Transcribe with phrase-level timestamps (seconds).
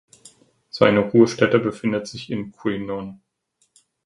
[0.71, 3.21] Seine Ruhestätte befindet sich in Quy Nhơn.